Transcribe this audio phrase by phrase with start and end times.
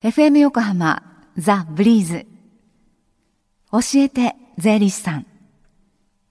[0.00, 1.02] FM 横浜
[1.36, 2.24] ザ・ブリーズ。
[3.72, 5.26] 教えて税理士さん。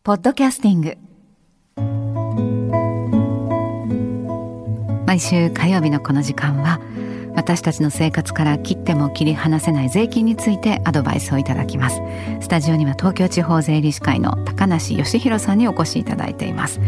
[0.04, 0.98] ポッドキャスティング。
[5.06, 6.80] 毎週火曜日のこの時間は
[7.36, 12.00] 私たちの生活から切っても切り離せない税金についてアドバイスをいただきます。
[12.40, 16.80] スタジオには東京地方税理士会の高梨義弘さんにお越しいただいています。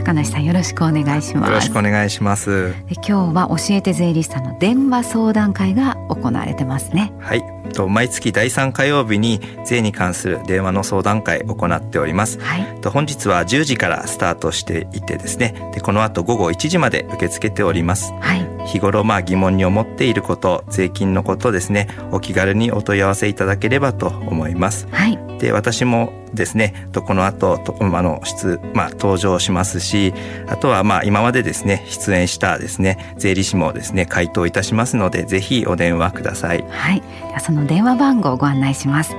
[0.00, 1.50] 高梨さんよろしくお願いします。
[1.50, 2.74] よろしくお願いします。
[3.06, 7.12] 今日は教えて税理士さんの電話相談会が行われてますね。
[7.20, 7.44] はい。
[7.70, 15.70] と毎月第3火曜日に税に関する電話の相談会を行っております、はい、と本日は10時からスタートしていてですね。
[15.72, 21.86] でこの後午後1時まで受け付けております、はい、日頃まあ疑問に思っていること税金のことですね。
[22.10, 30.14] お気軽にお問い合わせいただければと思います、はい、で私もですねとこの後とあの出、まあ、登場しますし
[30.46, 36.64] あとはまあ今までですね出演したですね税理士もですね回答いたしますのでぜひお電話ください。
[36.68, 37.02] はい。
[37.40, 39.16] その電話番号をご案内します。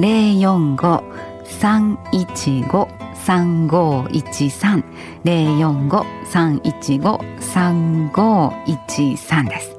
[0.00, 1.04] 零四五
[1.44, 4.82] 三一五三五一三。
[5.24, 9.76] 零四五三一五三五一三です。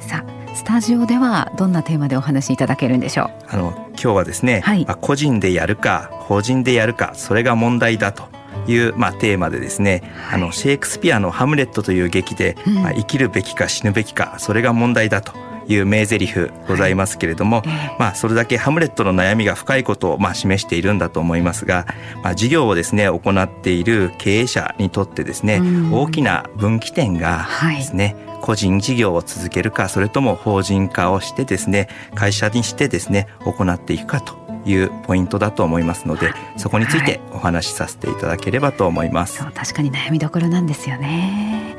[0.00, 3.30] さあスタジオではどんなテーマでお話しいただけるんでしょう？
[3.48, 8.24] あの今日はですね、はい、まあ、個人でやるか法人でやるかそれが問題だと
[8.66, 15.32] いう、まあ、テーマでですね、はい、あのシェイクスピアの「ハムレット」という劇で、うん、まあ、生きるべきか死ぬべきかそれが問題だと
[15.68, 16.34] いう名台詞
[16.66, 21.86] ございますけれども、はい、まあそれだけハムレットの悩みが深いことをまあ示しているんだと思いますが、
[22.24, 39.42] まあ、事業をですね行っている経営者にとってですね、うん、大きな分岐点がですね、はい個人事業を続けるかそれとも法人化をしてですね会社にしてですね行っていくかというポイントだと思いますので、そこについてお話しさせていただければと思います。
[39.42, 41.76] はい、確かに悩みどころなんですよね。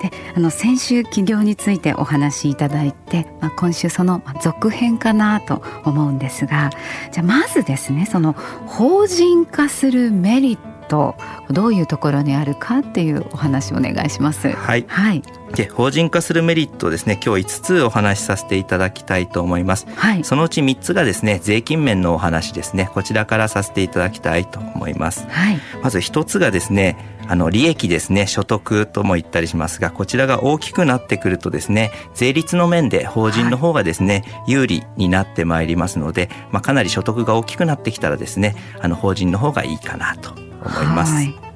[0.00, 6.70] であの先週起業についてお話しいただいて、まあ、今週その続編かなと思うんですが
[7.12, 11.14] じゃあまずですねその法人化するメリット
[11.50, 14.50] どういうところにあるかっていうお話をお願いします。
[14.50, 15.22] はい、はい、
[15.54, 22.90] で法人化するメリットですね今日5つお話しさせていただきたいと思います、はい、そのうち3つがですね税金面のお話ですね。
[22.92, 26.96] こちらからさせていただきたいと思います、はい、まず1つがですね
[27.28, 28.26] あの利益ですね。
[28.26, 41.12] 所得とも言ったりしますがこちらが大きくなってくるとですね税率の面で法人の方がですね、はい、有利になってまいりますので、まあ、かなり所得が大きくなってきたらですねあの法人の方がいいかなと思います。
[41.12, 41.50] はい。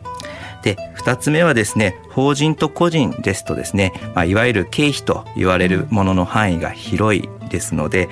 [0.64, 8.08] で2つ目はですね法人と個人ですとですね、まあ、いわゆる経費と言われるものの範囲が広いですので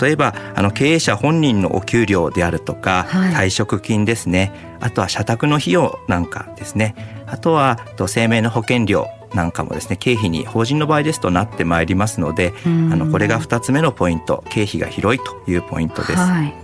[0.00, 6.94] 例えばあの経営者本人のお給料であるとか、退職金ですねあとは社宅の費用なんかですね
[7.26, 16.14] あとは生命の保険料なんかもですね経費に法人の場合ですとなってまいりますのであのこれが2つ目のポイント経費が広いというポイントです。
[16.14, 16.54] はい。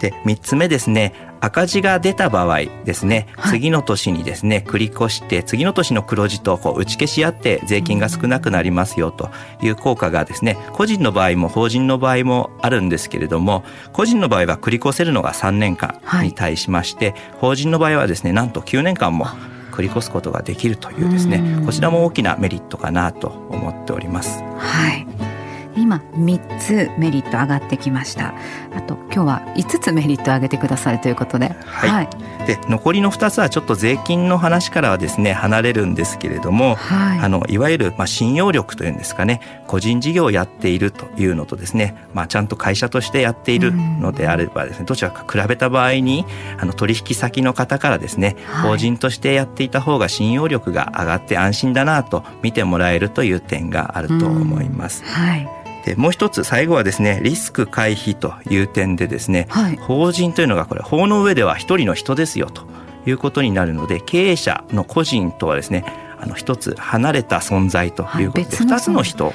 [0.00, 9.30] で3つ目ですね赤字が出た場合ですね、はい、次の年にですね繰り越して次の年の黒字とこう打ち消し合って税金が少なくなりますよと
[9.62, 19.26] いう効果がですね個人の場合も法人の場合もあるんですけれども個人の場合は繰り越せるのが3年間に対しまして、はい、法人の場合はですねなんと9年間も
[19.70, 24.42] 繰り越すことができるというですねこちらも大きなメリットかなと思っております。
[24.58, 25.06] はい
[25.76, 28.34] 今3つメリット上がってきました
[28.72, 32.08] あと今日は5つメリット上げてくださるということで、はい、はい、
[32.46, 39.40] で残りの2つはちょっと税金の話からはですね離れるんですけれども、はい、あのいわゆるまあ信用力というんですかね。
[39.66, 46.26] 個人事業をやっているというのとですね、まあ、ちゃんと会社としてやっているのであればですねどちらか比べた場合に
[46.58, 55.04] あの取引先の方からですね、はい、法人としてやっていた方が信用力が上がって安心だなと見てもらえるという点があると思います。
[55.04, 62.68] はいでもう一つ最後はですねリスク回避という点でですね、はい、法人というのがこれ法の上では一人の人ですよと。
[63.06, 65.84] いうことになるので経営者の個人とはですね
[66.20, 69.32] あの一つ離れた存在ということで二つの人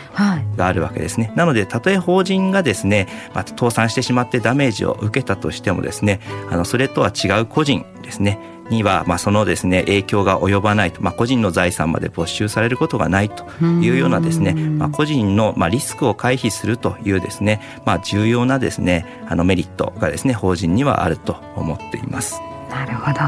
[0.55, 1.31] があるわけですね。
[1.35, 6.19] なのでたとえ法人がですね、まあ、倒産してしまってダメージを受けたとしてもですね
[6.51, 8.37] あのそれとは違う個人ですね
[8.69, 22.41] には、まあ、そのですね影響が及ばないと、まあ、個人の財産まで没収されることがないというようなですね、まあ、個人の、まあ、リスクを回避するというですね、まあ、重要なですねあのメリットがですね法人にはあると思っています。
[22.69, 23.19] なるほど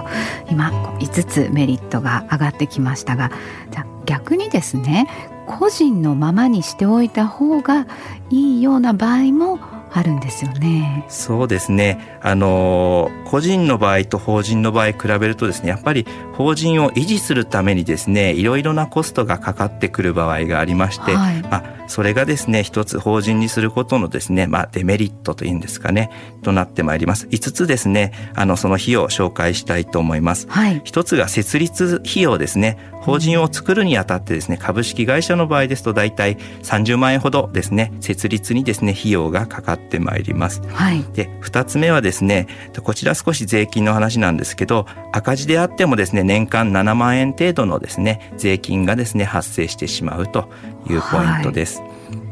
[0.50, 3.32] 今5つメリットが上がってきましたが
[3.72, 5.08] じゃ逆にですね
[5.46, 7.88] 個人のままにしておいた方が
[8.30, 9.60] いいような場合も
[9.98, 11.04] あるんですよね。
[11.10, 12.20] そうですね。
[12.22, 26.12] あの個人の場合と法人の場合比べるとですね、やっぱり法人を維持するためにですね、いろいろなコストがかかってくる場合がありまして、はい、まあそれがですね一つ法人にすることのですねまあデメリットというんですかね
[26.44, 27.28] となってまいります。
[27.28, 32.78] 5つですねあのその費用を紹介したいと思います、はい、1つが設立費用ですね。
[33.08, 42.48] 法人を作るにあたってですね株式会社の場合ですと大体30万円ほどですね設立にですね費用がかかってまいります、はい、で2つ目はですね
[42.84, 50.50] こちら少し税金の話なんですけど赤字であってもですね年間7万円程度のですね税金がですね発生してしまうと
[50.90, 51.77] いうポイントです。
[51.77, 51.77] はい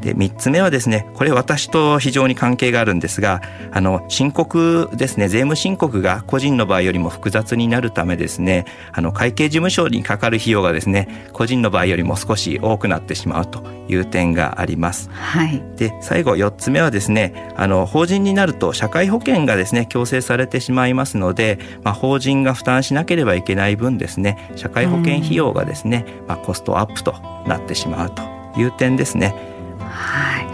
[0.06, 3.42] で3つ目はですねこれ私と非常に関係があるんですが
[3.72, 15.10] あの申告ですね税務申告が個人の場合よりも複雑になるためですねあの会計事務所にかかる費用がですね個人の場合よりも少し多くなってしまうという点があります。
[15.10, 27.12] はい、で最後4つ目はですねあの法人になると社会保険がですね強制されてしまいますので、まあ、法人が負担しなければいけない分ですね社会保険費用がですね、まあ、コストアップと
[27.48, 28.22] なってしまうと
[28.56, 29.55] いう点ですね。
[29.96, 30.46] はい。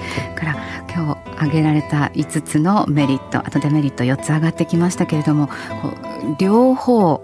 [0.42, 0.56] から
[0.92, 5.48] 今日挙げられた5つのメリットあとデメリット4つ上がってきましたけれども
[6.38, 7.22] 両方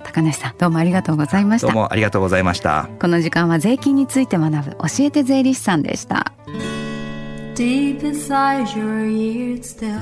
[0.03, 6.33] 高梨さんどうもありがとうございましたどうもありがとうございましたこの時間は税金について学ぶ教えて税理士さんでした
[7.55, 9.99] Deep inside your ears still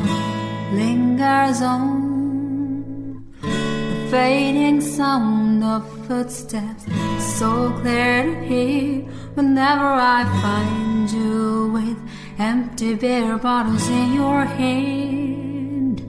[0.73, 6.85] lingers on The fading sound of footsteps
[7.19, 9.03] So clear to hear
[9.35, 11.97] Whenever I find you with
[12.39, 16.01] Empty beer bottles in your hand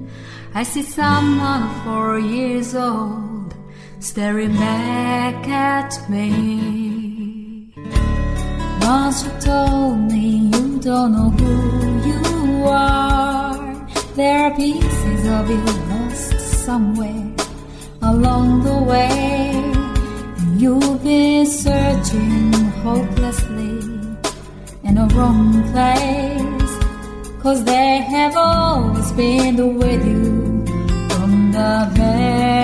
[0.55, 3.32] I see someone four years old
[4.03, 7.71] staring back at me.
[8.81, 11.55] Once you told me you don't know who
[12.09, 13.87] you are.
[14.17, 17.31] There are pieces of you lost somewhere
[18.03, 19.53] along the way.
[20.41, 22.53] And you've been searching
[22.83, 23.79] hopelessly
[24.83, 26.73] in a wrong place.
[27.41, 30.67] Cause they have always been with you
[31.09, 32.62] from the very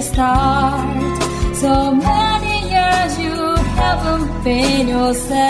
[0.00, 1.16] start.
[1.54, 3.36] So many years you
[3.80, 5.40] haven't been yourself.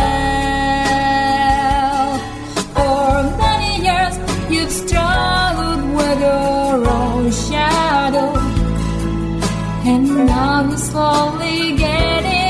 [2.74, 4.14] For many years
[4.50, 8.32] you've struggled with your own shadow.
[9.84, 12.49] And now you're slowly getting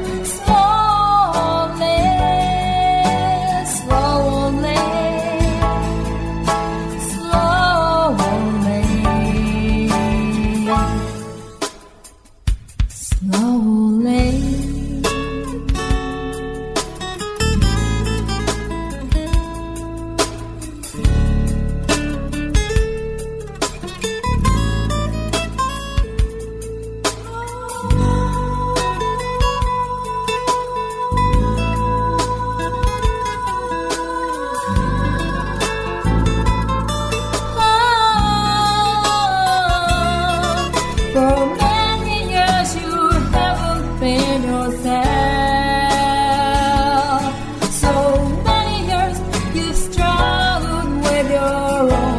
[51.83, 52.10] Oh.